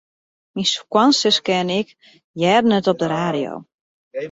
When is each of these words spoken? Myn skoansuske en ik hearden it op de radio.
Myn 0.53 0.67
skoansuske 0.75 1.53
en 1.63 1.69
ik 1.79 1.87
hearden 2.41 2.75
it 2.79 2.87
op 2.91 2.97
de 3.01 3.07
radio. 3.17 3.51